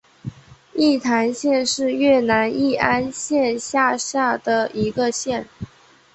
[0.73, 5.47] 义坛县是越南乂安省下辖的一个县。